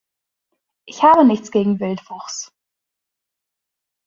[0.87, 2.51] Ich habe nichts gegen Wildwuchs.